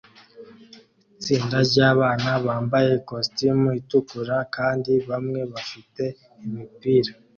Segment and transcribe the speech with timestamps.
[1.17, 6.03] Itsinda ryabana bambaye ikositimu itukura kandi bamwe bafite
[6.45, 7.11] imipira